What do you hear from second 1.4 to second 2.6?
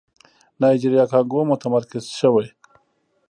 متمرکز شوی.